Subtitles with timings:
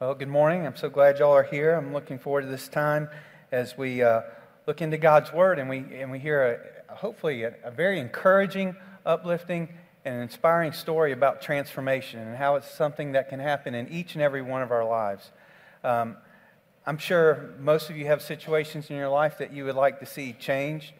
[0.00, 0.66] Well, good morning.
[0.66, 1.74] I'm so glad y'all are here.
[1.74, 3.10] I'm looking forward to this time
[3.52, 4.22] as we uh,
[4.66, 8.76] look into God's Word and we, and we hear a, hopefully a, a very encouraging,
[9.04, 9.68] uplifting,
[10.06, 14.22] and inspiring story about transformation and how it's something that can happen in each and
[14.22, 15.32] every one of our lives.
[15.84, 16.16] Um,
[16.86, 20.06] I'm sure most of you have situations in your life that you would like to
[20.06, 20.94] see changed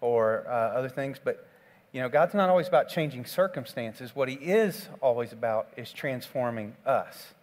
[0.00, 1.44] or uh, other things, but
[1.90, 4.14] you know, God's not always about changing circumstances.
[4.14, 7.34] What He is always about is transforming us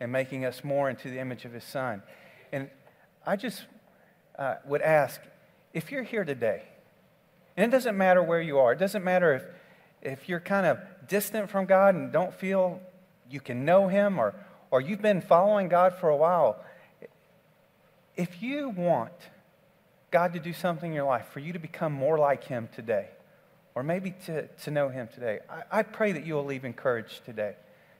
[0.00, 2.02] and making us more into the image of His Son.
[2.52, 2.70] And
[3.26, 3.64] I just
[4.38, 5.20] uh, would ask
[5.72, 6.62] if you're here today,
[7.56, 9.44] and it doesn't matter where you are, it doesn't matter if,
[10.02, 10.78] if you're kind of
[11.08, 12.80] distant from God and don't feel
[13.30, 14.34] you can know Him, or,
[14.70, 16.62] or you've been following God for a while.
[18.16, 19.12] If you want
[20.10, 23.08] God to do something in your life, for you to become more like Him today,
[23.74, 27.24] or maybe to, to know Him today, I, I pray that you will leave encouraged
[27.24, 27.56] today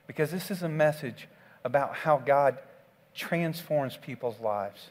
[0.07, 1.27] because this is a message
[1.67, 2.57] about how God
[3.13, 4.87] transforms people's lives.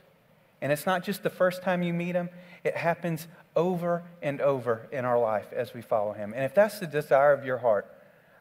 [0.61, 2.29] And it's not just the first time you meet Him,
[2.65, 6.35] it happens over and over in our life as we follow Him.
[6.35, 7.91] And if that's the desire of your heart,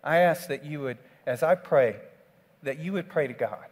[0.03, 1.95] I ask that you would, as I pray,
[2.63, 3.65] that you would pray to God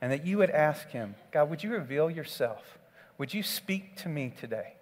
[0.00, 2.78] and that you would ask Him, God, would you reveal yourself?
[3.18, 4.72] Would you speak to me today?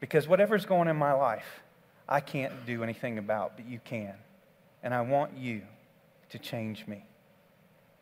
[0.00, 1.62] Because whatever's going in my life,
[2.06, 4.12] I can't do anything about, but you can.
[4.82, 5.62] And I want you
[6.28, 7.04] to change me.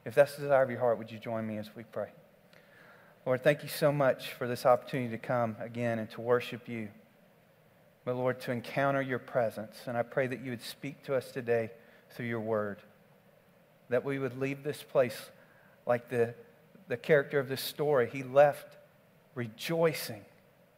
[0.04, 2.08] If that's the desire of your heart, would you join me as we pray?
[3.24, 6.88] Lord, thank you so much for this opportunity to come again and to worship you.
[8.04, 9.76] But Lord, to encounter your presence.
[9.86, 11.70] And I pray that you would speak to us today
[12.10, 12.78] through your word.
[13.90, 15.30] That we would leave this place
[15.86, 16.34] like the,
[16.88, 18.10] the character of this story.
[18.12, 18.76] He left
[19.36, 20.24] rejoicing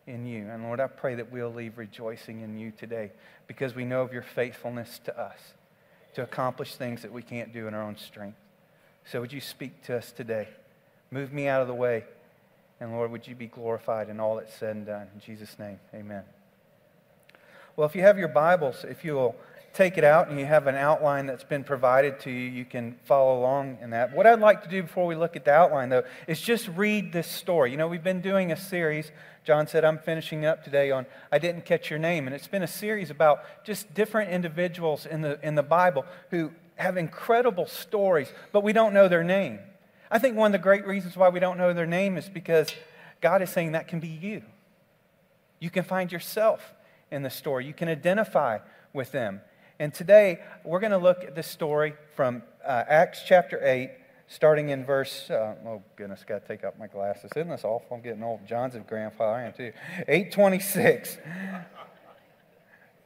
[0.06, 0.46] in you.
[0.50, 3.10] And Lord, I pray that we'll leave rejoicing in you today
[3.46, 5.38] because we know of your faithfulness to us
[6.14, 8.38] to accomplish things that we can't do in our own strength.
[9.04, 10.48] So would you speak to us today?
[11.10, 12.04] Move me out of the way.
[12.80, 15.06] And Lord, would you be glorified in all that's said and done?
[15.14, 16.22] In Jesus' name, amen.
[17.76, 19.36] Well, if you have your Bibles, if you will
[19.74, 22.96] take it out and you have an outline that's been provided to you, you can
[23.04, 24.14] follow along in that.
[24.14, 27.12] What I'd like to do before we look at the outline, though, is just read
[27.12, 27.72] this story.
[27.72, 29.10] You know, we've been doing a series.
[29.42, 32.26] John said, I'm finishing up today on I Didn't Catch Your Name.
[32.26, 36.52] And it's been a series about just different individuals in the, in the Bible who
[36.76, 39.58] have incredible stories, but we don't know their name.
[40.10, 42.68] I think one of the great reasons why we don't know their name is because
[43.20, 44.42] God is saying that can be you.
[45.60, 46.74] You can find yourself
[47.10, 48.58] in the story, you can identify
[48.92, 49.40] with them.
[49.78, 53.90] And today, we're going to look at this story from uh, Acts chapter 8,
[54.28, 57.30] starting in verse, uh, oh goodness, got to take out my glasses.
[57.34, 57.96] Isn't this awful?
[57.96, 58.46] I'm getting old.
[58.46, 59.36] John's a grandfather.
[59.36, 59.72] I am too.
[60.06, 61.18] 826.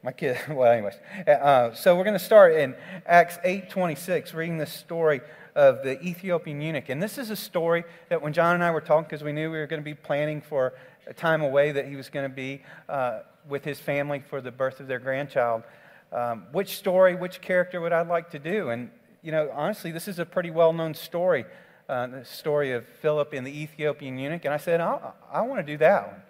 [0.03, 0.95] My kid, well, anyways.
[1.27, 2.75] Uh, so we're going to start in
[3.07, 5.21] Acts 8.26, reading the story
[5.55, 6.89] of the Ethiopian eunuch.
[6.89, 9.51] And this is a story that when John and I were talking, because we knew
[9.51, 10.75] we were going to be planning for
[11.07, 14.53] a time away that he was going to be uh, with his family for the
[14.53, 15.65] birth of their grandchild,
[16.13, 18.69] um, which story, which character would I like to do?
[18.69, 18.91] And,
[19.23, 21.45] you know, honestly, this is a pretty well known story,
[21.89, 24.45] uh, the story of Philip and the Ethiopian eunuch.
[24.45, 26.23] And I said, I, I want to do that one.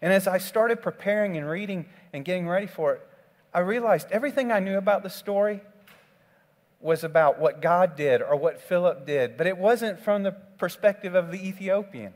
[0.00, 3.06] And as I started preparing and reading and getting ready for it,
[3.52, 5.60] I realized everything I knew about the story
[6.80, 11.14] was about what God did or what Philip did, but it wasn't from the perspective
[11.14, 12.12] of the Ethiopian.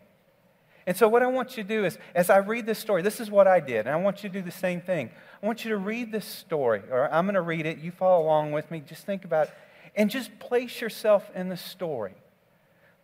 [0.86, 3.20] And so, what I want you to do is, as I read this story, this
[3.20, 5.10] is what I did, and I want you to do the same thing.
[5.42, 7.78] I want you to read this story, or I'm going to read it.
[7.78, 8.80] You follow along with me.
[8.80, 9.54] Just think about it.
[9.94, 12.14] And just place yourself in the story.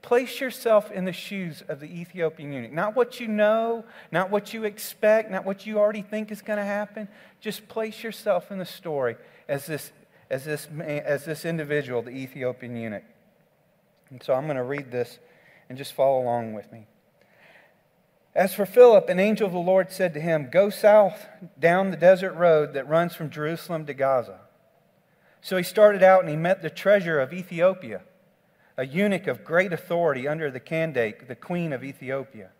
[0.00, 2.72] Place yourself in the shoes of the Ethiopian eunuch.
[2.72, 6.58] Not what you know, not what you expect, not what you already think is going
[6.58, 7.08] to happen.
[7.40, 9.16] Just place yourself in the story
[9.48, 9.90] as this,
[10.30, 13.04] as this, as this individual, the Ethiopian eunuch.
[14.10, 15.18] And so I'm going to read this
[15.68, 16.86] and just follow along with me.
[18.34, 21.26] As for Philip, an angel of the Lord said to him, Go south
[21.58, 24.38] down the desert road that runs from Jerusalem to Gaza.
[25.40, 28.02] So he started out and he met the treasurer of Ethiopia,
[28.78, 32.50] a eunuch of great authority under the Candake, the queen of Ethiopia.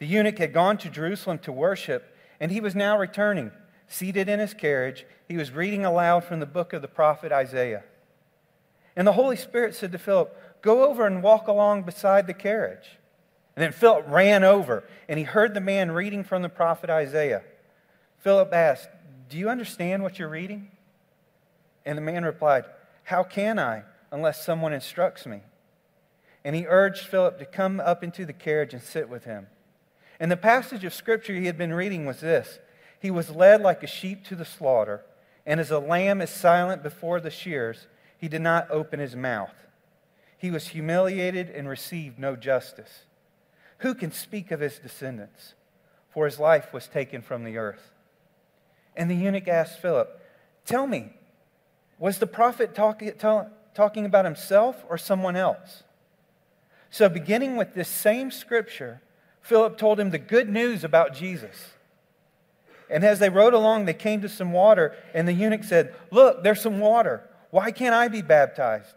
[0.00, 3.52] The eunuch had gone to Jerusalem to worship, and he was now returning.
[3.86, 7.84] Seated in his carriage, he was reading aloud from the book of the prophet Isaiah.
[8.96, 12.98] And the Holy Spirit said to Philip, Go over and walk along beside the carriage.
[13.54, 17.42] And then Philip ran over and he heard the man reading from the prophet Isaiah.
[18.18, 18.88] Philip asked,
[19.28, 20.72] Do you understand what you're reading?
[21.86, 22.64] And the man replied,
[23.04, 25.40] How can I unless someone instructs me?
[26.44, 29.48] And he urged Philip to come up into the carriage and sit with him.
[30.20, 32.58] And the passage of scripture he had been reading was this
[33.00, 35.04] He was led like a sheep to the slaughter,
[35.46, 39.54] and as a lamb is silent before the shears, he did not open his mouth.
[40.36, 43.04] He was humiliated and received no justice.
[43.78, 45.54] Who can speak of his descendants?
[46.10, 47.92] For his life was taken from the earth.
[48.96, 50.20] And the eunuch asked Philip,
[50.64, 51.12] Tell me,
[51.98, 55.82] was the prophet talk, tell, talking about himself or someone else?
[56.90, 59.02] So, beginning with this same scripture,
[59.42, 61.72] Philip told him the good news about Jesus.
[62.90, 66.42] And as they rode along, they came to some water, and the eunuch said, Look,
[66.42, 67.28] there's some water.
[67.50, 68.94] Why can't I be baptized?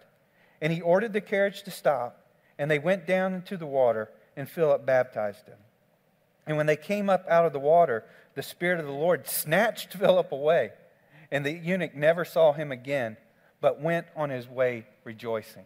[0.62, 2.26] And he ordered the carriage to stop,
[2.58, 5.58] and they went down into the water, and Philip baptized him.
[6.46, 9.94] And when they came up out of the water, the Spirit of the Lord snatched
[9.98, 10.72] Philip away,
[11.32, 13.18] and the eunuch never saw him again,
[13.62, 15.64] but went on his way rejoicing.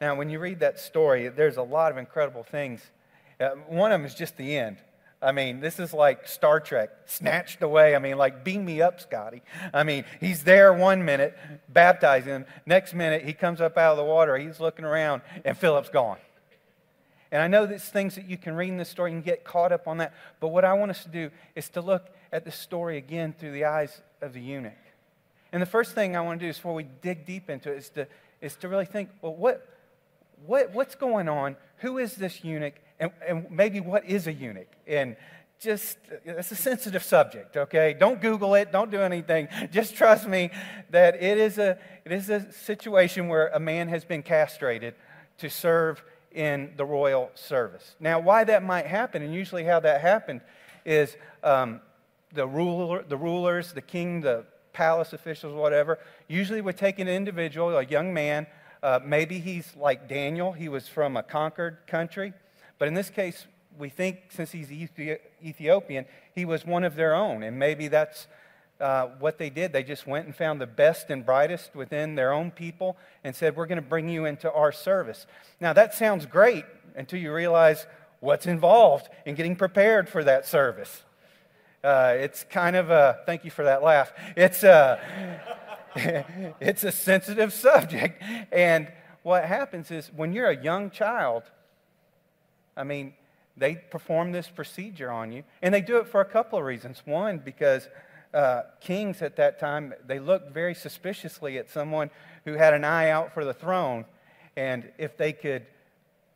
[0.00, 2.82] Now, when you read that story, there's a lot of incredible things.
[3.38, 4.78] Uh, one of them is just the end.
[5.20, 7.94] I mean, this is like Star Trek, snatched away.
[7.94, 9.42] I mean, like, beam me up, Scotty.
[9.72, 11.38] I mean, he's there one minute,
[11.68, 12.32] baptizing.
[12.32, 12.46] Him.
[12.66, 14.36] Next minute, he comes up out of the water.
[14.36, 16.18] He's looking around, and Philip's gone.
[17.30, 19.70] And I know there's things that you can read in this story and get caught
[19.70, 20.12] up on that.
[20.40, 23.52] But what I want us to do is to look at the story again through
[23.52, 24.72] the eyes of the eunuch.
[25.52, 27.76] And the first thing I want to do is before we dig deep into it
[27.76, 28.08] is to,
[28.40, 29.68] is to really think, well, what,
[30.46, 31.56] what, what's going on?
[31.78, 32.74] Who is this eunuch?
[32.98, 34.72] And, and maybe what is a eunuch?
[34.86, 35.16] And
[35.60, 37.94] just, it's a sensitive subject, okay?
[37.98, 39.48] Don't Google it, don't do anything.
[39.70, 40.50] Just trust me
[40.90, 44.94] that it is a, it is a situation where a man has been castrated
[45.38, 46.02] to serve
[46.32, 47.94] in the royal service.
[48.00, 50.40] Now, why that might happen, and usually how that happened,
[50.84, 51.80] is um,
[52.32, 55.98] the, ruler, the rulers, the king, the palace officials, whatever,
[56.28, 58.46] usually would take an individual, a young man,
[58.82, 62.32] uh, maybe he's like Daniel, he was from a conquered country.
[62.78, 63.46] But in this case,
[63.78, 66.04] we think since he's Ethiopian,
[66.34, 67.42] he was one of their own.
[67.42, 68.26] And maybe that's
[68.80, 69.72] uh, what they did.
[69.72, 73.54] They just went and found the best and brightest within their own people and said,
[73.54, 75.26] We're going to bring you into our service.
[75.60, 76.64] Now, that sounds great
[76.96, 77.86] until you realize
[78.20, 81.02] what's involved in getting prepared for that service.
[81.82, 84.12] Uh, it's kind of a, thank you for that laugh.
[84.36, 85.00] It's a,
[86.60, 88.22] it's a sensitive subject.
[88.52, 88.90] And
[89.22, 91.42] what happens is when you're a young child,
[92.76, 93.14] I mean,
[93.56, 95.42] they perform this procedure on you.
[95.60, 97.02] And they do it for a couple of reasons.
[97.04, 97.88] One, because
[98.32, 102.10] uh, kings at that time, they looked very suspiciously at someone
[102.44, 104.04] who had an eye out for the throne.
[104.56, 105.66] And if they could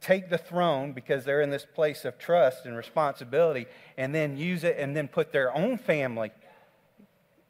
[0.01, 3.67] take the throne because they're in this place of trust and responsibility
[3.97, 6.31] and then use it and then put their own family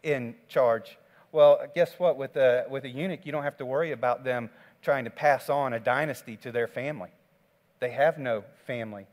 [0.03, 0.99] in charge,
[1.33, 2.17] well, guess what?
[2.17, 4.51] With a, with a eunuch, you don't have to worry about them
[4.81, 7.11] trying to pass on a dynasty to their family.
[7.81, 9.07] They have no family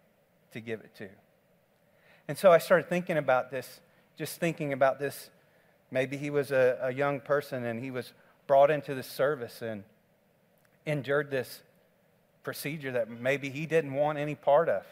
[0.51, 1.09] to give it to.
[2.27, 3.81] And so I started thinking about this,
[4.17, 5.29] just thinking about this.
[5.91, 8.13] Maybe he was a, a young person and he was
[8.47, 9.83] brought into the service and
[10.85, 11.63] endured this
[12.43, 14.83] procedure that maybe he didn't want any part of.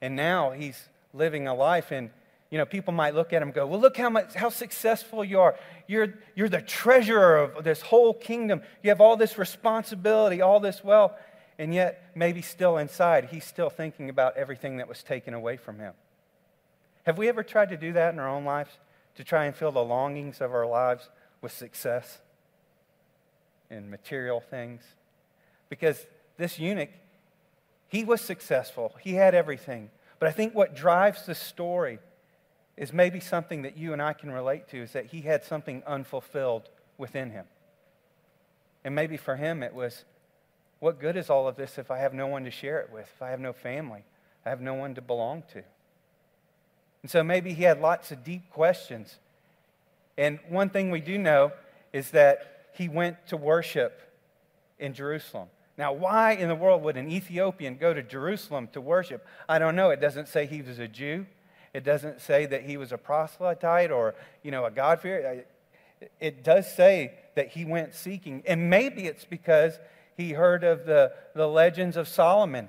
[0.00, 2.10] And now he's living a life and
[2.50, 5.24] you know, people might look at him and go, Well, look how much how successful
[5.24, 5.54] you are.
[5.86, 8.62] You're, you're the treasurer of this whole kingdom.
[8.82, 11.12] You have all this responsibility, all this wealth.
[11.58, 15.78] And yet, maybe still inside, he's still thinking about everything that was taken away from
[15.78, 15.92] him.
[17.04, 18.70] Have we ever tried to do that in our own lives?
[19.16, 21.08] To try and fill the longings of our lives
[21.42, 22.18] with success
[23.70, 24.82] and material things?
[25.70, 26.90] Because this eunuch,
[27.88, 29.90] he was successful, he had everything.
[30.18, 31.98] But I think what drives the story
[32.76, 35.82] is maybe something that you and I can relate to is that he had something
[35.86, 37.46] unfulfilled within him.
[38.84, 40.04] And maybe for him it was
[40.78, 43.06] what good is all of this if I have no one to share it with,
[43.14, 44.04] if I have no family,
[44.44, 45.62] I have no one to belong to?
[47.02, 49.18] And so maybe he had lots of deep questions.
[50.16, 51.52] And one thing we do know
[51.92, 54.00] is that he went to worship
[54.78, 55.48] in Jerusalem.
[55.78, 59.26] Now, why in the world would an Ethiopian go to Jerusalem to worship?
[59.48, 59.90] I don't know.
[59.90, 61.26] It doesn't say he was a Jew.
[61.72, 65.44] It doesn't say that he was a proselyte or, you know, a God-fearer.
[66.18, 68.42] It does say that he went seeking.
[68.46, 69.78] And maybe it's because
[70.16, 72.68] he heard of the, the legends of Solomon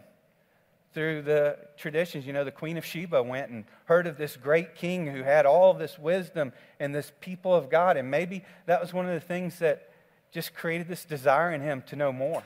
[0.94, 2.28] through the traditions.
[2.28, 5.46] You know, the Queen of Sheba went and heard of this great king who had
[5.46, 7.98] all this wisdom and this people of God.
[7.98, 9.90] And maybe that was one of the things that
[10.32, 12.44] just created this desire in him to know more.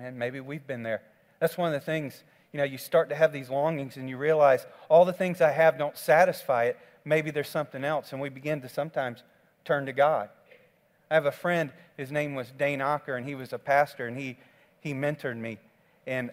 [0.00, 1.02] And maybe we've been there.
[1.40, 2.22] That's one of the things,
[2.52, 5.50] you know, you start to have these longings and you realize all the things I
[5.50, 6.78] have don't satisfy it.
[7.04, 8.12] Maybe there's something else.
[8.12, 9.22] And we begin to sometimes
[9.64, 10.28] turn to God.
[11.10, 14.16] I have a friend, his name was Dane Ocker, and he was a pastor, and
[14.16, 14.38] he,
[14.80, 15.58] he mentored me.
[16.06, 16.30] And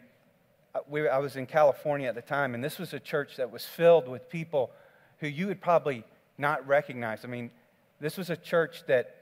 [0.90, 3.66] we, I was in California at the time, and this was a church that was
[3.66, 4.72] filled with people
[5.20, 6.04] who you would probably
[6.38, 7.26] not recognize.
[7.26, 7.52] I mean,
[8.00, 9.16] this was a church that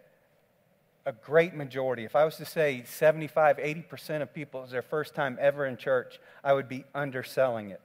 [1.10, 5.16] a great majority, if I was to say 75, 80% of people, is their first
[5.16, 7.82] time ever in church, I would be underselling it.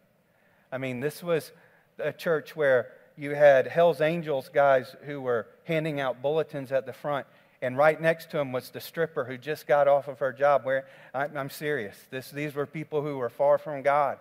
[0.71, 1.51] I mean, this was
[1.99, 6.93] a church where you had Hell's Angels guys who were handing out bulletins at the
[6.93, 7.27] front,
[7.63, 10.67] and right next to him was the stripper who just got off of her job.
[10.67, 14.19] Where I'm serious, this, these were people who were far from God,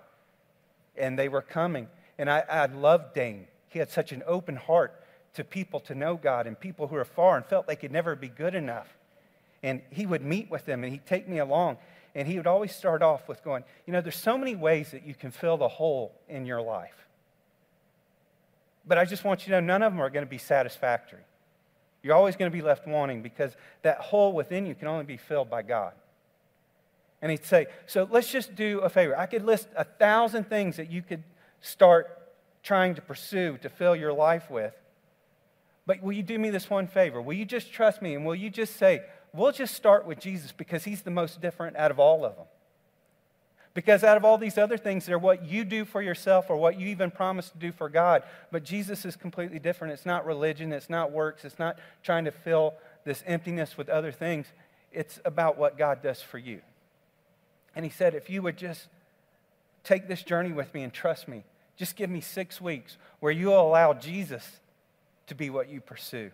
[0.96, 1.90] and they were coming.
[2.18, 3.48] And I, I loved Dane.
[3.68, 5.03] He had such an open heart
[5.34, 8.16] to people to know God and people who are far and felt they could never
[8.16, 8.88] be good enough.
[9.62, 11.78] And he would meet with them and he'd take me along.
[12.16, 15.06] And he would always start off with going, You know, there's so many ways that
[15.06, 17.08] you can fill the hole in your life.
[18.86, 21.24] But I just want you to know none of them are going to be satisfactory.
[22.04, 25.18] You're always going to be left wanting because that hole within you can only be
[25.18, 25.94] filled by God.
[27.22, 29.18] And he'd say, So let's just do a favor.
[29.18, 31.24] I could list a thousand things that you could
[31.62, 32.20] start
[32.62, 34.74] trying to pursue to fill your life with.
[35.86, 37.22] But will you do me this one favor?
[37.22, 39.02] Will you just trust me and will you just say,
[39.34, 42.46] we'll just start with Jesus because he's the most different out of all of them?
[43.74, 46.80] Because out of all these other things, they're what you do for yourself or what
[46.80, 48.24] you even promise to do for God.
[48.52, 49.94] But Jesus is completely different.
[49.94, 54.12] It's not religion, it's not works, it's not trying to fill this emptiness with other
[54.12, 54.46] things.
[54.92, 56.62] It's about what God does for you.
[57.76, 58.88] And he said, if you would just
[59.84, 61.44] take this journey with me and trust me,
[61.76, 64.60] just give me six weeks where you'll allow Jesus
[65.28, 66.32] to be what you pursue.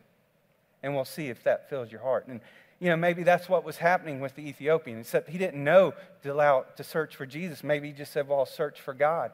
[0.82, 2.28] And we'll see if that fills your heart.
[2.28, 2.42] And,
[2.80, 5.94] you know, maybe that's what was happening with the Ethiopian, except he didn't know
[6.24, 7.64] to allow to search for Jesus.
[7.64, 9.32] Maybe he just said, well, I'll search for God.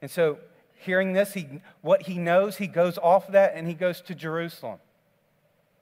[0.00, 0.38] And so,
[0.74, 4.78] hearing this, he, what he knows, he goes off that and he goes to Jerusalem.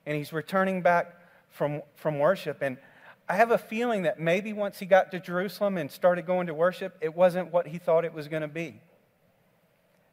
[0.05, 1.15] And he's returning back
[1.49, 2.61] from, from worship.
[2.61, 2.77] And
[3.29, 6.53] I have a feeling that maybe once he got to Jerusalem and started going to
[6.53, 8.81] worship, it wasn't what he thought it was going to be.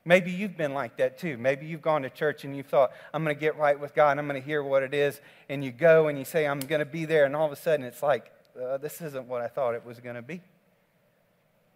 [0.04, 1.38] Maybe you've been like that too.
[1.38, 4.18] Maybe you've gone to church and you thought, I'm going to get right with God
[4.18, 5.20] I'm going to hear what it is.
[5.48, 7.24] And you go and you say, I'm going to be there.
[7.24, 8.30] And all of a sudden it's like,
[8.60, 10.42] uh, this isn't what I thought it was going to be.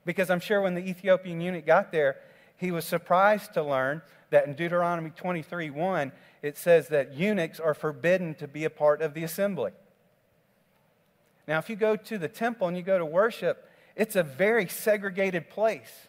[0.04, 2.16] Because I'm sure when the Ethiopian eunuch got there,
[2.56, 7.74] he was surprised to learn that in Deuteronomy 23 1, it says that eunuchs are
[7.74, 9.72] forbidden to be a part of the assembly.
[11.46, 14.68] Now, if you go to the temple and you go to worship, it's a very
[14.68, 16.07] segregated place.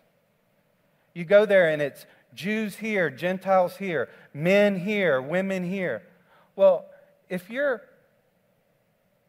[1.19, 6.01] You go there and it's Jews here, Gentiles here, men here, women here.
[6.55, 6.85] Well,
[7.27, 7.81] if you're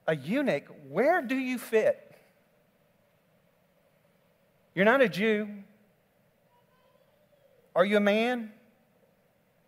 [0.06, 2.14] a eunuch, where do you fit?
[4.72, 5.48] You're not a Jew.
[7.74, 8.52] Are you a man?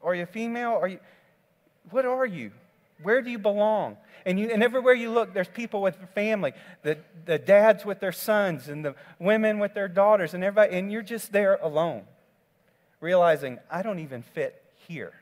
[0.00, 0.78] Are you a female?
[0.80, 1.00] Are you
[1.90, 2.52] what are you?
[3.02, 3.96] Where do you belong?
[4.24, 6.52] And, you, and everywhere you look, there's people with family,
[6.82, 10.92] the, the dads with their sons, and the women with their daughters, and everybody, and
[10.92, 12.04] you're just there alone,
[13.02, 15.12] realizing, I don't even fit here.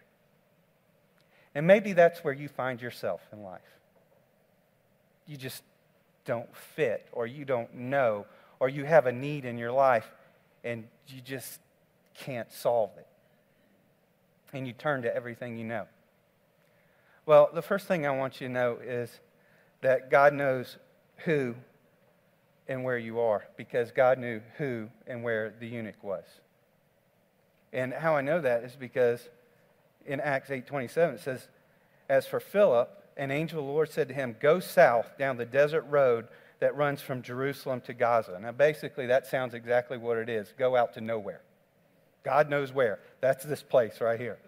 [1.54, 3.60] And maybe that's where you find yourself in life.
[5.26, 5.64] You just
[6.24, 8.26] don't fit, or you don't know,
[8.60, 10.08] or you have a need in your life,
[10.62, 11.58] and you just
[12.14, 13.06] can't solve it.
[14.52, 15.86] And you turn to everything you know.
[17.24, 19.20] Well, the first thing I want you to know is
[19.80, 20.76] that God knows
[21.24, 21.54] who
[22.68, 26.24] and where you are because God knew who and where the eunuch was.
[27.72, 29.28] And how I know that is because
[30.06, 31.48] in Acts 8:27 it says,
[32.08, 35.46] "As for Philip, an angel of the Lord said to him, "Go south down the
[35.46, 40.28] desert road that runs from Jerusalem to Gaza." Now basically that sounds exactly what it
[40.28, 40.52] is.
[40.52, 41.42] Go out to nowhere.
[42.22, 42.98] God knows where.
[43.20, 44.38] That's this place right here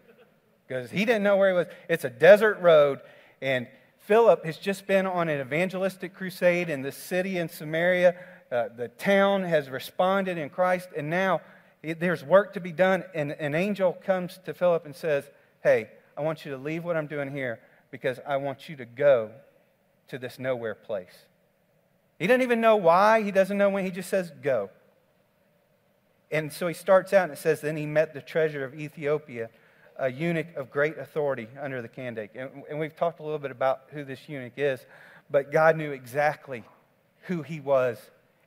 [0.66, 1.66] because he didn't know where he was.
[1.88, 3.00] It's a desert road,
[3.40, 3.66] and
[4.06, 8.16] Philip has just been on an evangelistic crusade in the city in Samaria.
[8.50, 11.40] Uh, the town has responded in Christ, and now
[11.82, 13.04] there's work to be done.
[13.14, 15.28] And an angel comes to Philip and says,
[15.62, 17.60] Hey, I want you to leave what I'm doing here
[17.90, 19.30] because I want you to go
[20.08, 21.26] to this nowhere place.
[22.18, 24.70] He doesn't even know why, he doesn't know when, he just says, Go.
[26.30, 29.50] And so he starts out and it says, Then he met the treasurer of Ethiopia
[29.96, 32.30] a eunuch of great authority under the Kandake.
[32.34, 34.84] And, and we've talked a little bit about who this eunuch is,
[35.30, 36.64] but God knew exactly
[37.22, 37.98] who he was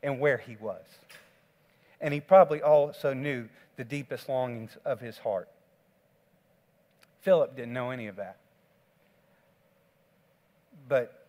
[0.04, 0.84] and where he was.
[2.02, 3.48] And he probably also knew
[3.78, 5.50] the deepest longings of his heart.
[7.22, 8.38] Philip didn't know any of that.
[10.88, 11.26] But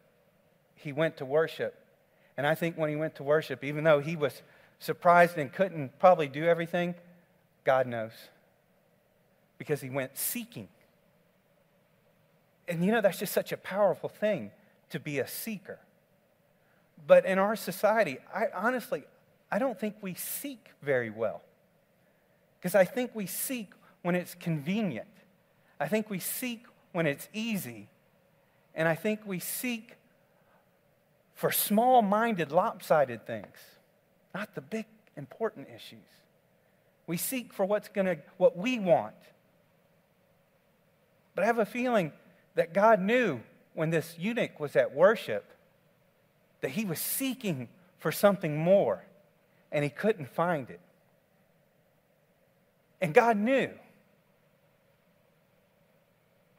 [0.75, 1.75] he went to worship.
[2.37, 4.43] And I think when he went to worship, even though he was
[4.79, 6.95] surprised and couldn't probably do everything,
[7.65, 8.13] God knows
[9.59, 10.69] because he went seeking.
[12.69, 14.51] And you know, that's just such a powerful thing
[14.91, 15.79] to be a seeker.
[17.07, 19.05] But in our society, I honestly,
[19.51, 21.43] I don't think we seek very well.
[22.59, 23.73] Because I think we seek
[24.03, 25.07] when it's convenient.
[25.79, 27.89] I think we seek when it's easy.
[28.75, 29.97] And I think we seek
[31.35, 33.57] for small minded, lopsided things,
[34.35, 34.87] not the big,
[35.17, 35.99] important issues.
[37.07, 39.15] We seek for what's to, what we want.
[41.35, 42.13] But I have a feeling
[42.55, 43.41] that God knew
[43.75, 45.53] when this eunuch was at worship
[46.63, 49.05] that he was seeking for something more
[49.77, 50.81] and he couldn't find it.
[53.03, 53.69] And God knew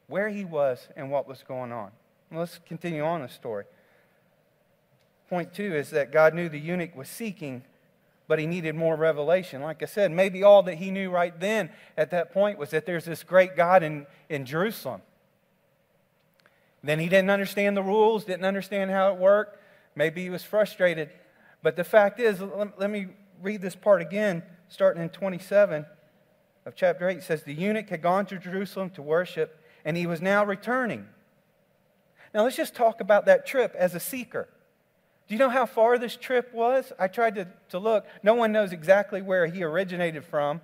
[0.06, 1.90] where he was and what was going on.
[2.30, 3.64] let's continue on the story.
[5.28, 7.64] Point two is that God knew the eunuch was seeking,
[8.28, 9.62] but he needed more revelation.
[9.62, 12.86] Like I said, maybe all that he knew right then at that point was that
[12.86, 15.02] there's this great God in, in Jerusalem.
[16.84, 19.58] Then he didn't understand the rules, didn't understand how it worked.
[19.96, 21.10] Maybe he was frustrated.
[21.62, 23.08] But the fact is, let me
[23.42, 25.84] read this part again, starting in 27
[26.66, 27.18] of chapter 8.
[27.18, 31.06] It says, The eunuch had gone to Jerusalem to worship, and he was now returning.
[32.34, 34.48] Now, let's just talk about that trip as a seeker.
[35.26, 36.92] Do you know how far this trip was?
[36.98, 38.06] I tried to, to look.
[38.22, 40.62] No one knows exactly where he originated from,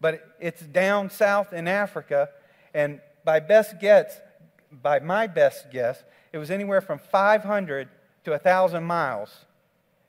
[0.00, 2.28] but it's down south in Africa.
[2.74, 4.20] And by best guess,
[4.70, 6.02] by my best guess,
[6.32, 7.88] it was anywhere from 500
[8.24, 9.45] to 1,000 miles.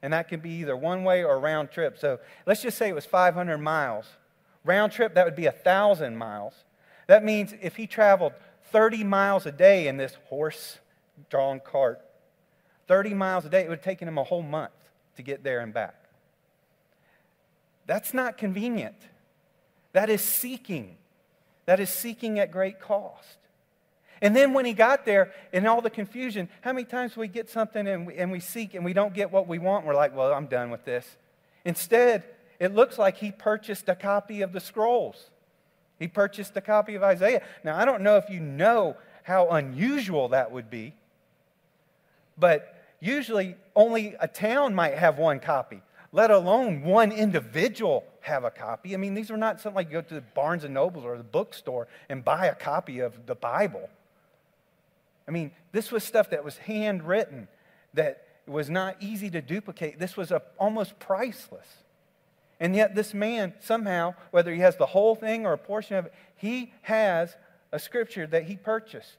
[0.01, 1.97] And that could be either one way or round trip.
[1.97, 4.05] So let's just say it was 500 miles.
[4.63, 6.53] Round trip, that would be 1,000 miles.
[7.07, 8.33] That means if he traveled
[8.71, 10.77] 30 miles a day in this horse
[11.29, 12.01] drawn cart,
[12.87, 14.71] 30 miles a day, it would have taken him a whole month
[15.15, 15.95] to get there and back.
[17.85, 18.95] That's not convenient.
[19.93, 20.97] That is seeking.
[21.65, 23.37] That is seeking at great cost.
[24.21, 27.49] And then when he got there, in all the confusion, how many times we get
[27.49, 29.85] something and we, and we seek and we don't get what we want?
[29.85, 31.17] We're like, well, I'm done with this.
[31.65, 32.23] Instead,
[32.59, 35.29] it looks like he purchased a copy of the scrolls.
[35.99, 37.41] He purchased a copy of Isaiah.
[37.63, 40.95] Now, I don't know if you know how unusual that would be,
[42.37, 48.51] but usually only a town might have one copy, let alone one individual have a
[48.51, 48.93] copy.
[48.93, 51.17] I mean, these are not something like you go to the Barnes and Nobles or
[51.17, 53.89] the bookstore and buy a copy of the Bible.
[55.27, 57.47] I mean, this was stuff that was handwritten,
[57.93, 59.99] that was not easy to duplicate.
[59.99, 61.67] This was a, almost priceless.
[62.59, 66.07] And yet, this man, somehow, whether he has the whole thing or a portion of
[66.07, 67.35] it, he has
[67.71, 69.17] a scripture that he purchased.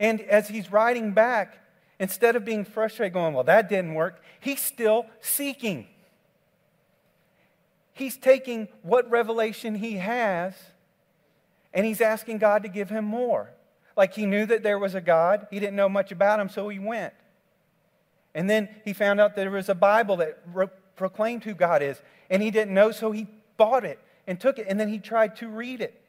[0.00, 1.58] And as he's writing back,
[1.98, 5.86] instead of being frustrated, going, Well, that didn't work, he's still seeking.
[7.92, 10.54] He's taking what revelation he has
[11.72, 13.50] and he's asking God to give him more.
[14.00, 16.70] Like he knew that there was a God, he didn't know much about him, so
[16.70, 17.12] he went.
[18.34, 22.00] And then he found out there was a Bible that re- proclaimed who God is,
[22.30, 23.26] and he didn't know, so he
[23.58, 26.00] bought it and took it, and then he tried to read it.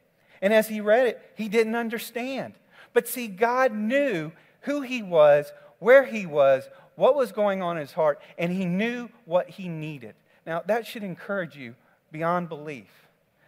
[0.41, 2.54] And as he read it, he didn't understand.
[2.93, 7.82] But see, God knew who he was, where he was, what was going on in
[7.82, 10.15] his heart, and he knew what he needed.
[10.45, 11.75] Now, that should encourage you
[12.10, 12.88] beyond belief.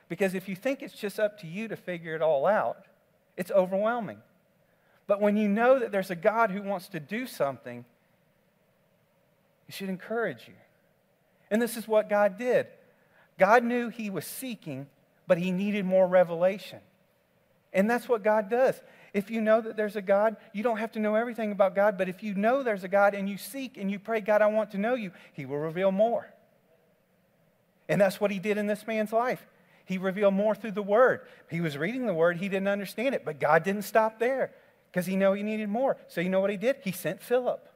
[0.10, 2.88] Because if you think it's just up to you to figure it all out,
[3.38, 4.18] it's overwhelming.
[5.08, 7.86] But when you know that there's a God who wants to do something,
[9.68, 10.54] it should encourage you.
[11.52, 12.68] And this is what God did.
[13.38, 14.88] God knew he was seeking,
[15.28, 16.80] but he needed more revelation.
[17.74, 18.80] And that's what God does.
[19.14, 21.98] If you know that there's a God, you don't have to know everything about God,
[21.98, 24.48] but if you know there's a God and you seek and you pray, God, I
[24.48, 26.32] want to know you, He will reveal more.
[27.90, 29.46] And that's what He did in this man's life.
[29.86, 31.22] He revealed more through the Word.
[31.50, 34.52] He was reading the Word, he didn't understand it, but God didn't stop there
[34.94, 35.98] because He knew He needed more.
[36.08, 36.78] So you know what He did?
[36.84, 37.70] He sent Philip.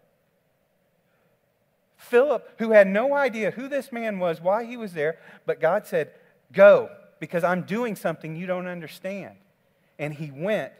[1.97, 5.85] Philip, who had no idea who this man was, why he was there, but God
[5.85, 6.11] said,
[6.53, 9.35] Go, because I'm doing something you don't understand.
[9.99, 10.71] And he went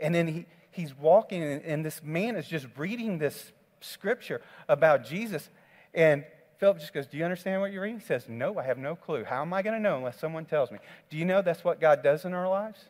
[0.00, 5.04] and then he, he's walking, and, and this man is just reading this scripture about
[5.04, 5.48] Jesus.
[5.92, 6.24] And
[6.58, 8.00] Philip just goes, Do you understand what you're reading?
[8.00, 9.24] He says, No, I have no clue.
[9.24, 10.78] How am I going to know unless someone tells me?
[11.10, 12.84] Do you know that's what God does in our lives?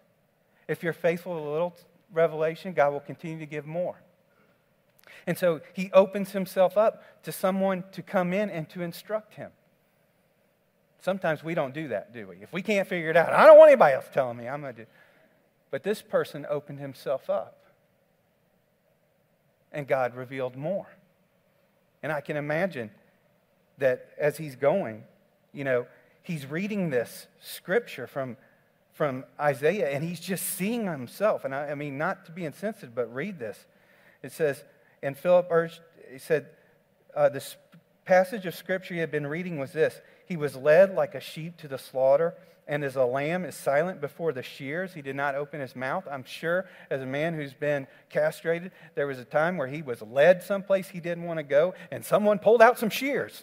[0.69, 1.75] If you're faithful a little
[2.13, 3.97] revelation, God will continue to give more.
[5.27, 9.51] And so he opens himself up to someone to come in and to instruct him.
[11.01, 12.37] Sometimes we don't do that, do we?
[12.37, 14.49] If we can't figure it out, I don't want anybody else telling me.
[14.49, 14.91] I'm going to do.
[15.71, 17.59] But this person opened himself up.
[19.73, 20.87] And God revealed more.
[22.03, 22.91] And I can imagine
[23.79, 25.05] that as he's going,
[25.53, 25.87] you know,
[26.23, 28.37] he's reading this scripture from,
[28.93, 31.45] from Isaiah and he's just seeing himself.
[31.45, 33.67] And I, I mean, not to be insensitive, but read this.
[34.23, 34.63] It says,
[35.03, 36.47] and Philip urged, he said,
[37.15, 37.57] uh, this
[38.05, 41.57] passage of scripture he had been reading was this He was led like a sheep
[41.59, 42.35] to the slaughter,
[42.69, 46.07] and as a lamb is silent before the shears, he did not open his mouth.
[46.11, 50.01] I'm sure, as a man who's been castrated, there was a time where he was
[50.03, 53.43] led someplace he didn't want to go, and someone pulled out some shears.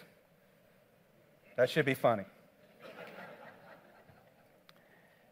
[1.57, 2.23] That should be funny.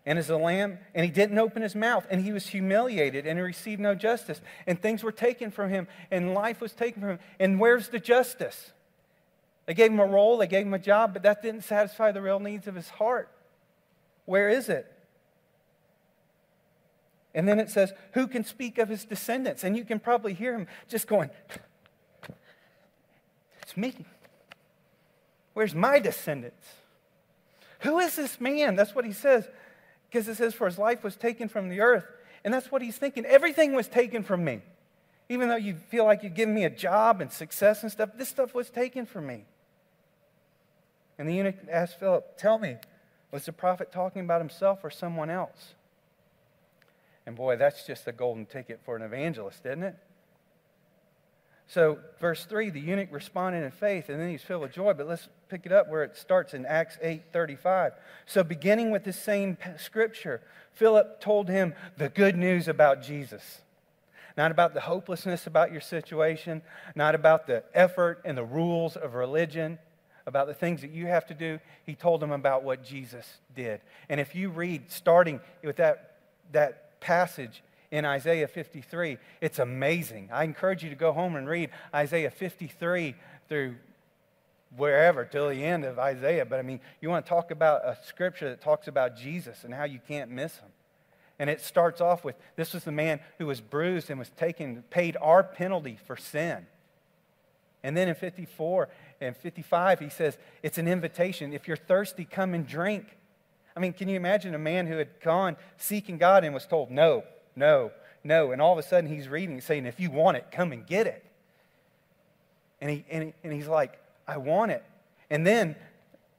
[0.07, 3.37] And as a lamb, and he didn't open his mouth, and he was humiliated, and
[3.37, 7.09] he received no justice, and things were taken from him, and life was taken from
[7.11, 7.19] him.
[7.41, 8.71] And where's the justice?
[9.65, 12.21] They gave him a role, they gave him a job, but that didn't satisfy the
[12.21, 13.29] real needs of his heart.
[14.23, 14.89] Where is it?
[17.35, 19.65] And then it says, Who can speak of his descendants?
[19.65, 21.29] And you can probably hear him just going,
[23.61, 23.93] It's me.
[25.53, 26.65] Where's my descendants?
[27.79, 28.77] Who is this man?
[28.77, 29.49] That's what he says.
[30.09, 32.05] Because it says, For his life was taken from the earth.
[32.43, 33.25] And that's what he's thinking.
[33.25, 34.61] Everything was taken from me.
[35.29, 38.29] Even though you feel like you've given me a job and success and stuff, this
[38.29, 39.43] stuff was taken from me.
[41.17, 42.77] And the eunuch asked Philip, Tell me,
[43.31, 45.73] was the prophet talking about himself or someone else?
[47.25, 49.95] And boy, that's just a golden ticket for an evangelist, isn't it?
[51.69, 54.93] So, verse 3, the eunuch responded in faith, and then he's filled with joy.
[54.93, 57.91] But let's pick it up where it starts in Acts 8 35.
[58.25, 60.41] So, beginning with the same scripture,
[60.73, 63.61] Philip told him the good news about Jesus.
[64.37, 66.61] Not about the hopelessness about your situation,
[66.95, 69.77] not about the effort and the rules of religion,
[70.25, 71.59] about the things that you have to do.
[71.85, 73.25] He told him about what Jesus
[73.55, 73.81] did.
[74.07, 76.17] And if you read, starting with that,
[76.51, 80.29] that passage in Isaiah 53, it's amazing.
[80.31, 83.15] I encourage you to go home and read Isaiah 53
[83.47, 83.75] through
[84.75, 86.45] wherever till the end of Isaiah.
[86.45, 89.73] But I mean, you want to talk about a scripture that talks about Jesus and
[89.73, 90.69] how you can't miss him.
[91.39, 94.83] And it starts off with this was the man who was bruised and was taken,
[94.89, 96.65] paid our penalty for sin.
[97.83, 98.89] And then in 54,
[99.21, 101.53] and 55, he says, it's an invitation.
[101.53, 103.05] If you're thirsty, come and drink.
[103.75, 106.89] I mean, can you imagine a man who had gone seeking God and was told,
[106.89, 107.23] no,
[107.57, 107.91] no,
[108.23, 108.51] no.
[108.51, 111.07] And all of a sudden he's reading, saying, if you want it, come and get
[111.07, 111.25] it.
[112.79, 114.83] And, he, and, he, and he's like, I want it.
[115.29, 115.75] And then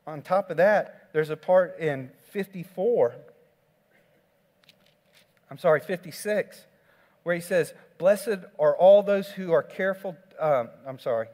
[0.07, 3.15] on top of that, there's a part in 54,
[5.51, 6.65] I'm sorry, 56,
[7.25, 10.17] where he says, Blessed are all those who are careful.
[10.39, 11.27] Um, I'm sorry,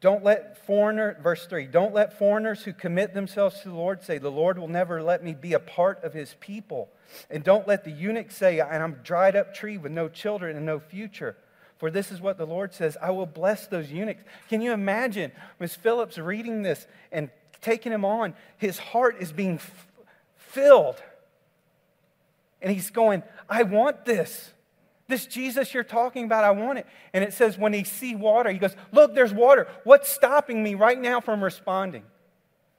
[0.00, 4.18] don't let foreigner, verse 3, don't let foreigners who commit themselves to the Lord say,
[4.18, 6.88] The Lord will never let me be a part of his people.
[7.30, 10.64] And don't let the eunuch say, I'm a dried up tree with no children and
[10.64, 11.36] no future.
[11.78, 14.22] For this is what the Lord says I will bless those eunuchs.
[14.48, 17.30] Can you imagine Miss Philip's reading this and
[17.60, 18.34] taking him on?
[18.56, 19.86] His heart is being f-
[20.36, 21.02] filled.
[22.62, 24.52] And he's going, I want this.
[25.08, 26.86] This Jesus you're talking about, I want it.
[27.14, 29.66] And it says when he see water, he goes, Look, there's water.
[29.84, 32.04] What's stopping me right now from responding?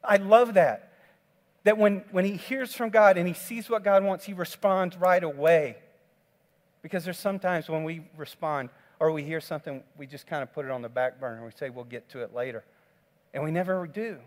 [0.04, 0.94] I love that.
[1.63, 4.96] That when, when he hears from God and he sees what God wants, he responds
[4.96, 5.78] right away.
[6.82, 10.65] Because there's sometimes when we respond or we hear something, we just kind of put
[10.65, 12.63] it on the back burner and we say, We'll get to it later.
[13.34, 14.20] And we never do.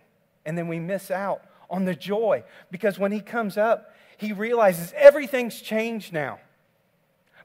[0.45, 2.43] And then we miss out on the joy.
[2.73, 6.41] Because when he comes up, he realizes everything's changed now.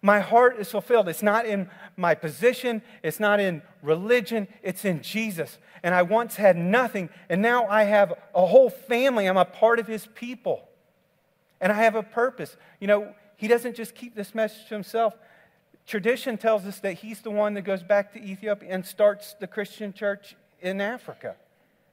[0.02, 1.10] My heart is fulfilled.
[1.10, 5.58] It's not in my position, it's not in religion, it's in Jesus.
[5.84, 9.26] And I once had nothing, and now I have a whole family.
[9.26, 10.68] I'm a part of his people.
[11.60, 12.56] And I have a purpose.
[12.80, 15.16] You know, he doesn't just keep this message to himself.
[15.88, 19.48] Tradition tells us that he's the one that goes back to Ethiopia and starts the
[19.48, 21.36] Christian church in Africa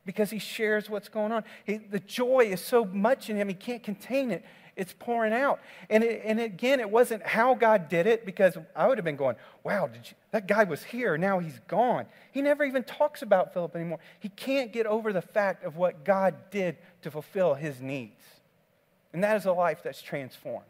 [0.05, 1.45] because he shares what's going on.
[1.65, 4.45] He, the joy is so much in him, he can't contain it
[4.77, 5.61] it's pouring out.
[5.89, 9.17] And, it, and again, it wasn't how God did it because I would have been
[9.17, 10.01] going, wow, you,
[10.33, 12.07] that guy was here, now he's gone.
[12.33, 14.01] He never even talks about Philip anymore.
[14.21, 18.21] He can't get over the fact of what God did to fulfill his needs.
[19.13, 20.67] And that is a life that's transformed.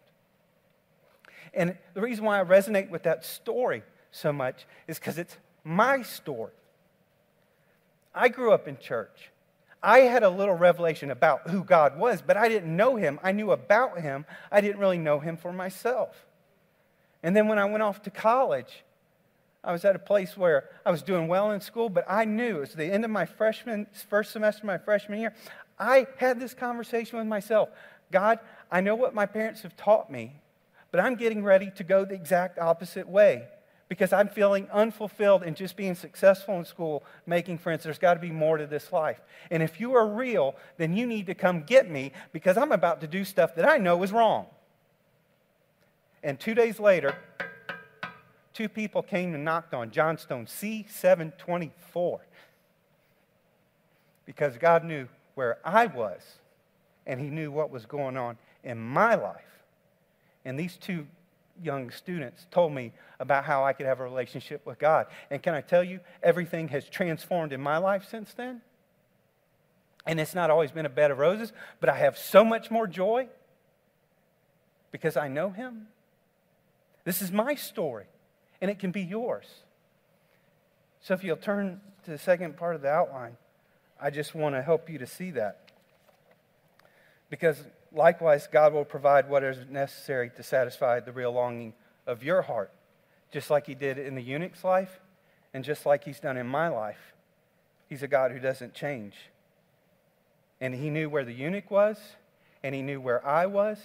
[1.54, 6.02] And the reason why I resonate with that story so much is because it's my
[6.02, 6.52] story.
[8.14, 9.30] I grew up in church.
[9.84, 13.20] I had a little revelation about who God was, but I didn't know him.
[13.22, 14.24] I knew about him.
[14.50, 16.24] I didn't really know him for myself.
[17.22, 18.82] And then when I went off to college,
[19.62, 22.56] I was at a place where I was doing well in school, but I knew
[22.56, 25.34] it was the end of my freshman, first semester of my freshman year.
[25.78, 27.68] I had this conversation with myself
[28.10, 28.38] God,
[28.70, 30.36] I know what my parents have taught me,
[30.92, 33.48] but I'm getting ready to go the exact opposite way
[33.88, 37.84] because I'm feeling unfulfilled in just being successful in school, making friends.
[37.84, 39.20] There's got to be more to this life.
[39.50, 43.00] And if you are real, then you need to come get me because I'm about
[43.02, 44.46] to do stuff that I know is wrong.
[46.22, 47.14] And two days later,
[48.54, 52.20] two people came and knocked on Johnstone C724.
[54.24, 56.22] because God knew where I was
[57.06, 59.44] and He knew what was going on in my life.
[60.46, 61.06] And these two
[61.62, 65.06] young students told me about how I could have a relationship with God.
[65.30, 68.60] And can I tell you, everything has transformed in my life since then?
[70.06, 72.86] And it's not always been a bed of roses, but I have so much more
[72.86, 73.28] joy
[74.90, 75.88] because I know Him.
[77.04, 78.06] This is my story,
[78.60, 79.46] and it can be yours.
[81.00, 83.36] So if you'll turn to the second part of the outline,
[84.00, 85.70] I just want to help you to see that.
[87.30, 87.58] Because
[87.94, 91.72] likewise, God will provide what is necessary to satisfy the real longing
[92.07, 92.72] of your heart,
[93.30, 95.00] just like He did in the eunuch's life,
[95.52, 97.14] and just like He's done in my life.
[97.88, 99.14] He's a God who doesn't change.
[100.61, 101.98] And He knew where the eunuch was,
[102.62, 103.78] and He knew where I was,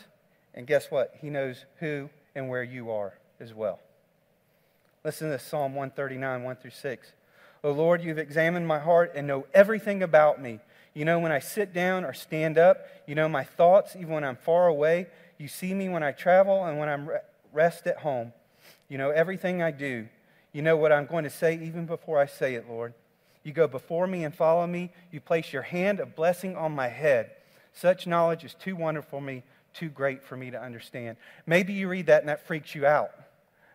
[0.53, 1.15] and guess what?
[1.21, 3.79] He knows who and where you are as well.
[5.03, 7.13] Listen to Psalm 139, 1 through 6.
[7.63, 10.59] O Lord, you've examined my heart and know everything about me.
[10.93, 12.85] You know when I sit down or stand up.
[13.05, 15.07] You know my thoughts, even when I'm far away.
[15.37, 17.09] You see me when I travel and when I'm
[17.53, 18.33] rest at home.
[18.87, 20.07] You know everything I do.
[20.51, 22.93] You know what I'm going to say even before I say it, Lord.
[23.43, 24.91] You go before me and follow me.
[25.11, 27.31] You place your hand of blessing on my head.
[27.73, 31.17] Such knowledge is too wonderful for me, too great for me to understand.
[31.45, 33.11] Maybe you read that and that freaks you out.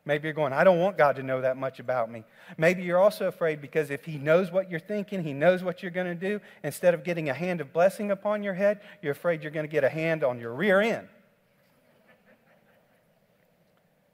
[0.07, 2.25] Maybe you're going, I don't want God to know that much about me.
[2.59, 5.91] Maybe you're also afraid because if He knows what you're thinking, He knows what you're
[5.91, 9.43] going to do, instead of getting a hand of blessing upon your head, you're afraid
[9.43, 11.09] you're going to get a hand on your rear end.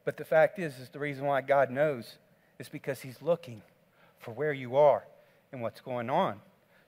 [0.04, 2.16] But the fact is, is the reason why God knows
[2.60, 3.60] is because He's looking
[4.20, 5.04] for where you are
[5.50, 6.40] and what's going on,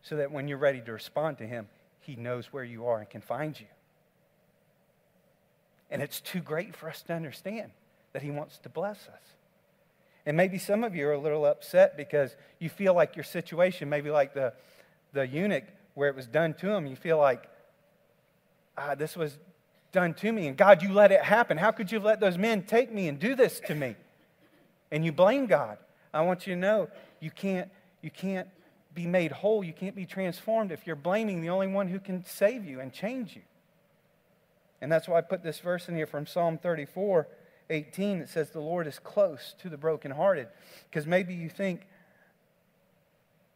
[0.03, 1.67] so that when you're ready to respond to Him,
[2.01, 3.67] He knows where you are and can find you.
[5.91, 7.73] And it's too great for us to understand
[8.13, 9.23] that He wants to bless us.
[10.25, 13.89] And maybe some of you are a little upset because you feel like your situation,
[13.89, 14.53] maybe like the,
[15.13, 17.49] the eunuch where it was done to him, you feel like,
[18.79, 19.39] ah, this was
[19.91, 20.47] done to me.
[20.47, 21.59] And God, you let it happen.
[21.59, 23.97] How could you let those men take me and do this to me?
[24.91, 25.79] And you blame God.
[26.15, 26.89] I want you to know
[27.21, 27.71] you can't,
[28.01, 28.49] you can't
[28.95, 29.65] be made whole.
[29.65, 32.93] You can't be transformed if you're blaming the only one who can save you and
[32.93, 33.43] change you.
[34.81, 37.27] And that's why I put this verse in here from Psalm 34
[37.71, 40.49] 18, that says, The Lord is close to the brokenhearted.
[40.91, 41.87] Because maybe you think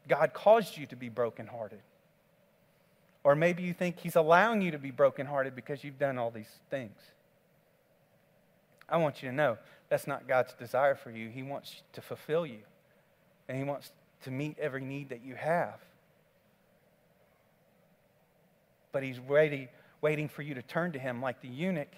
[0.08, 1.80] God caused you to be brokenhearted.
[3.24, 6.60] Or maybe you think He's allowing you to be brokenhearted because you've done all these
[6.70, 6.96] things.
[8.88, 11.28] I want you to know that's not God's desire for you.
[11.28, 12.60] He wants to fulfill you,
[13.48, 13.90] and He wants
[14.22, 15.80] to meet every need that you have.
[18.92, 19.68] But He's ready,
[20.00, 21.92] waiting for you to turn to Him like the eunuch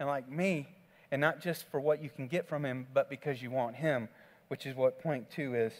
[0.00, 0.68] and like me
[1.12, 4.08] and not just for what you can get from him, but because you want him,
[4.48, 5.72] which is what point two is.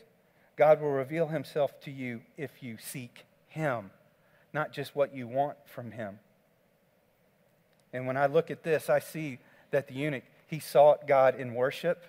[0.57, 3.90] God will reveal himself to you if you seek him,
[4.53, 6.18] not just what you want from him.
[7.95, 9.38] And when I look at this, I see
[9.71, 12.05] that the eunuch, he sought God in worship,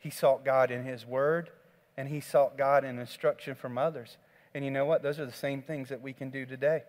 [0.00, 1.50] he sought God in his word,
[1.96, 4.16] and he sought God in instruction from others.
[4.54, 5.04] And you know what?
[5.04, 6.82] Those are the same things that we can do today.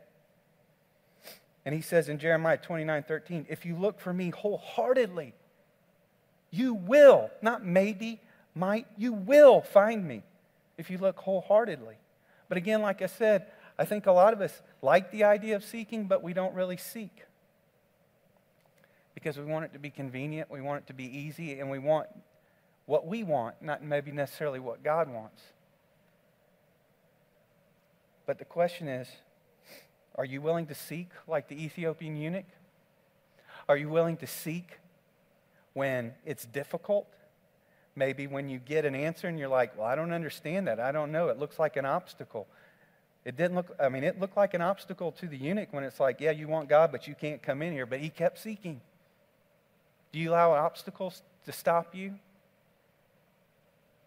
[1.65, 5.35] And he says in Jeremiah 29 13, if you look for me wholeheartedly,
[6.51, 8.19] you will, not maybe,
[8.53, 10.23] might, you will find me
[10.77, 11.95] if you look wholeheartedly.
[12.49, 13.47] But again, like I said,
[13.79, 16.77] I think a lot of us like the idea of seeking, but we don't really
[16.77, 17.23] seek.
[19.15, 21.79] Because we want it to be convenient, we want it to be easy, and we
[21.79, 22.07] want
[22.85, 25.41] what we want, not maybe necessarily what God wants.
[28.25, 29.07] But the question is
[30.15, 32.45] are you willing to seek like the Ethiopian eunuch?
[33.69, 34.80] Are you willing to seek
[35.73, 37.07] when it's difficult.
[37.95, 40.79] Maybe when you get an answer and you're like, well, I don't understand that.
[40.79, 41.27] I don't know.
[41.27, 42.47] It looks like an obstacle.
[43.25, 45.99] It didn't look, I mean, it looked like an obstacle to the eunuch when it's
[45.99, 47.85] like, yeah, you want God, but you can't come in here.
[47.85, 48.81] But he kept seeking.
[50.11, 52.15] Do you allow obstacles to stop you?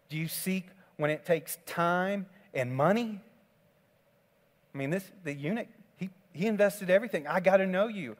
[0.09, 3.19] Do you seek when it takes time and money?
[4.73, 7.27] I mean, this the eunuch, he, he invested everything.
[7.27, 8.17] I got to know you.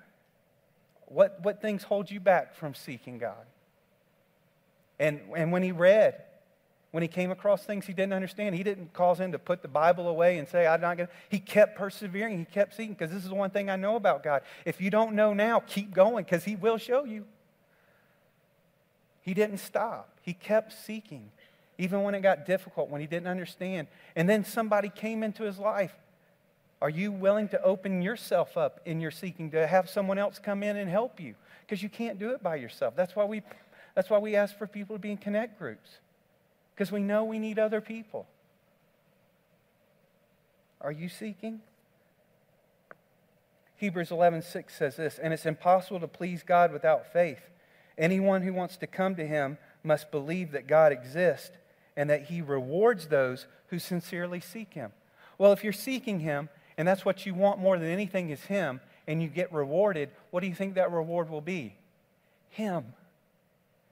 [1.08, 3.46] What, what things hold you back from seeking God?
[5.00, 6.22] And, and when he read,
[6.92, 9.68] when he came across things he didn't understand, he didn't cause him to put the
[9.68, 11.14] Bible away and say, I'm not going to.
[11.28, 12.40] He kept persevering.
[12.40, 14.44] He kept seeking because this is the one thing I know about God.
[14.64, 17.26] If you don't know now, keep going because he will show you.
[19.22, 21.32] He didn't stop, he kept seeking.
[21.78, 23.88] Even when it got difficult, when he didn't understand.
[24.16, 25.94] And then somebody came into his life
[26.86, 30.62] are you willing to open yourself up in your seeking to have someone else come
[30.62, 31.34] in and help you?
[31.62, 32.96] Because you can't do it by yourself.
[32.96, 33.42] That's why we,
[33.96, 35.90] that's why we ask for people to be in connect groups,
[36.76, 38.28] because we know we need other people.
[40.80, 41.62] Are you seeking?
[43.78, 47.50] Hebrews 11:6 says this, and it's impossible to please God without faith.
[47.98, 51.50] Anyone who wants to come to him must believe that God exists
[51.98, 54.92] and that he rewards those who sincerely seek him.
[55.40, 58.82] Well, if you're seeking him and that's what you want more than anything is him
[59.08, 61.76] and you get rewarded, what do you think that reward will be?
[62.50, 62.86] Him.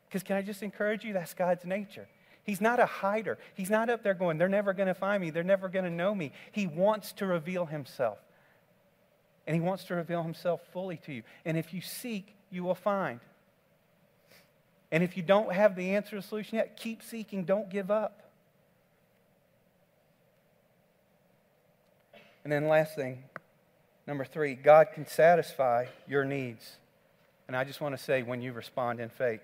[0.07, 1.13] Because can I just encourage you?
[1.13, 2.07] That's God's nature.
[2.43, 3.37] He's not a hider.
[3.55, 5.29] He's not up there going, they're never going to find me.
[5.29, 6.33] They're never going to know me.
[6.51, 8.19] He wants to reveal himself.
[9.47, 11.23] And he wants to reveal himself fully to you.
[11.45, 13.19] And if you seek, you will find.
[14.91, 17.45] And if you don't have the answer or solution yet, keep seeking.
[17.45, 18.22] Don't give up.
[22.43, 23.23] And then, last thing,
[24.05, 26.77] number three, God can satisfy your needs.
[27.47, 29.41] And I just want to say, when you respond in faith,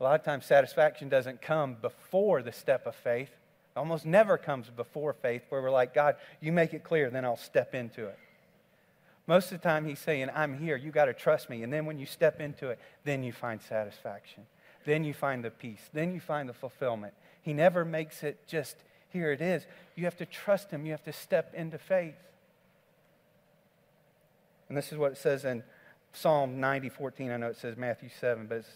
[0.00, 3.28] a lot of times satisfaction doesn't come before the step of faith.
[3.28, 7.24] It almost never comes before faith, where we're like, God, you make it clear, then
[7.24, 8.18] I'll step into it.
[9.26, 11.62] Most of the time, He's saying, I'm here, you got to trust me.
[11.62, 14.44] And then when you step into it, then you find satisfaction.
[14.84, 15.88] Then you find the peace.
[15.92, 17.14] Then you find the fulfillment.
[17.42, 18.76] He never makes it just
[19.12, 19.66] here it is.
[19.96, 22.16] You have to trust Him, you have to step into faith.
[24.68, 25.62] And this is what it says in
[26.12, 27.30] Psalm 90, 14.
[27.30, 28.68] I know it says Matthew 7, but it's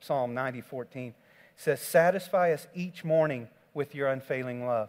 [0.00, 1.08] Psalm 90, 14.
[1.08, 1.14] It
[1.56, 4.88] says, Satisfy us each morning with your unfailing love,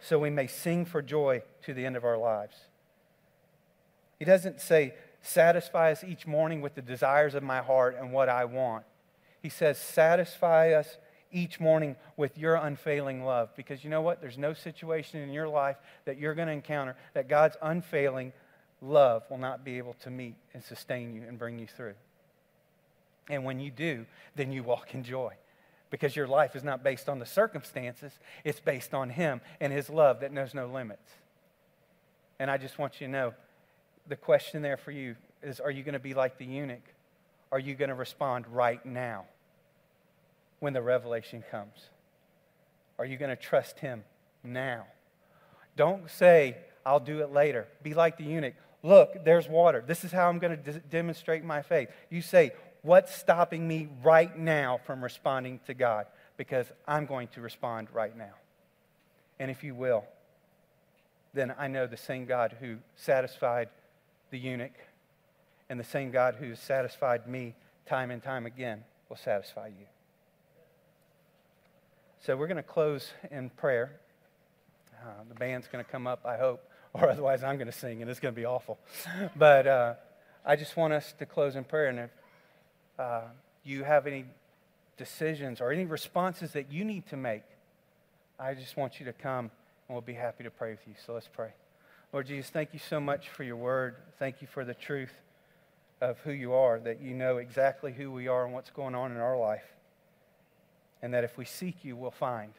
[0.00, 2.56] so we may sing for joy to the end of our lives.
[4.18, 8.28] He doesn't say, Satisfy us each morning with the desires of my heart and what
[8.28, 8.84] I want.
[9.40, 10.98] He says, Satisfy us
[11.34, 13.50] each morning with your unfailing love.
[13.56, 14.20] Because you know what?
[14.20, 18.32] There's no situation in your life that you're going to encounter that God's unfailing
[18.80, 21.94] love will not be able to meet and sustain you and bring you through.
[23.28, 25.34] And when you do, then you walk in joy.
[25.90, 28.12] Because your life is not based on the circumstances,
[28.44, 31.08] it's based on Him and His love that knows no limits.
[32.38, 33.34] And I just want you to know
[34.08, 36.82] the question there for you is are you going to be like the eunuch?
[37.52, 39.26] Are you going to respond right now?
[40.60, 41.90] When the revelation comes?
[42.98, 44.04] Are you going to trust him
[44.42, 44.86] now?
[45.76, 47.66] Don't say, I'll do it later.
[47.82, 48.54] Be like the eunuch.
[48.82, 49.82] Look, there's water.
[49.86, 51.88] This is how I'm going to d- demonstrate my faith.
[52.10, 52.52] You say,
[52.84, 56.06] What's stopping me right now from responding to God?
[56.36, 58.34] Because I'm going to respond right now.
[59.38, 60.04] And if you will,
[61.32, 63.70] then I know the same God who satisfied
[64.30, 64.74] the eunuch
[65.70, 67.54] and the same God who has satisfied me
[67.86, 69.86] time and time again will satisfy you.
[72.24, 74.00] So we're going to close in prayer.
[74.98, 78.00] Uh, the band's going to come up, I hope, or otherwise I'm going to sing,
[78.00, 78.78] and it's going to be awful.
[79.36, 79.94] but uh,
[80.42, 81.88] I just want us to close in prayer.
[81.88, 82.10] And if
[82.98, 83.20] uh,
[83.62, 84.24] you have any
[84.96, 87.42] decisions or any responses that you need to make,
[88.40, 89.50] I just want you to come,
[89.86, 90.94] and we'll be happy to pray with you.
[91.04, 91.50] So let's pray.
[92.10, 93.96] Lord Jesus, thank you so much for your word.
[94.18, 95.12] Thank you for the truth
[96.00, 99.10] of who you are, that you know exactly who we are and what's going on
[99.10, 99.73] in our life
[101.04, 102.54] and that if we seek you, we'll find.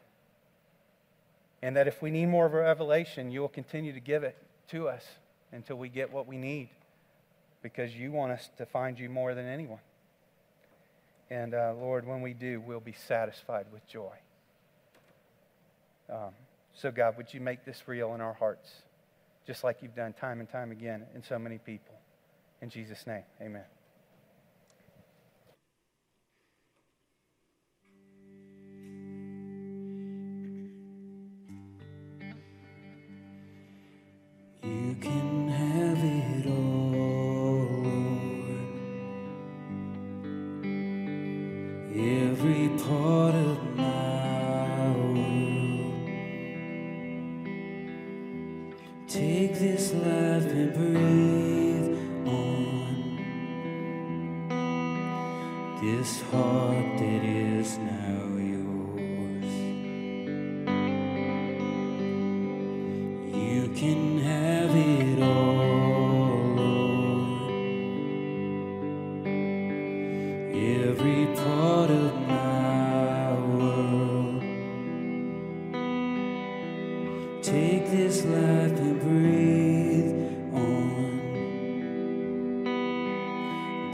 [1.63, 4.38] And that if we need more of a revelation, you will continue to give it
[4.69, 5.03] to us
[5.51, 6.69] until we get what we need
[7.63, 9.79] because you want us to find you more than anyone.
[11.31, 14.13] And uh, Lord, when we do, we'll be satisfied with joy.
[16.08, 16.36] Um,
[16.75, 18.69] so, God, would you make this real in our hearts,
[19.47, 21.95] just like you've done time and time again in so many people?
[22.62, 23.74] In Jesus' name, amen.
[35.03, 35.34] You my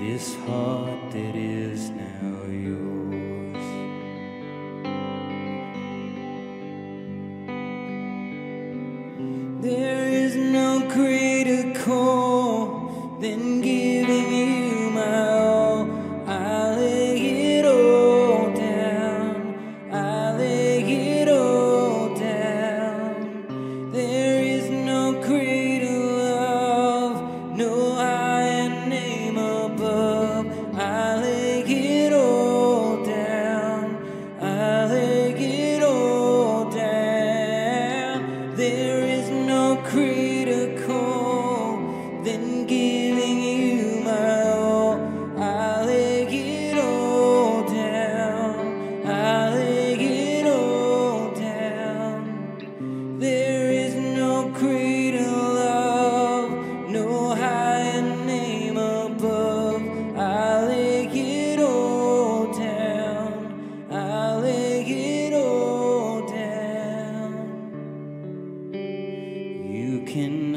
[0.01, 0.31] all.
[0.45, 3.80] heart that is now down.
[70.11, 70.50] can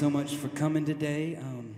[0.00, 1.36] so much for coming today.
[1.36, 1.76] Um,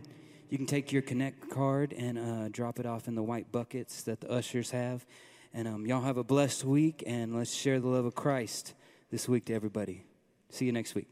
[0.48, 4.04] you can take your Connect card and uh, drop it off in the white buckets
[4.04, 5.04] that the ushers have.
[5.52, 8.74] And um, y'all have a blessed week, and let's share the love of Christ
[9.10, 10.04] this week to everybody.
[10.50, 11.08] See you next week.